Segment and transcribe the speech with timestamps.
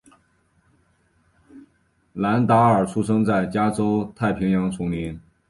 [2.13, 5.21] 兰达尔出生在加州太平洋丛林。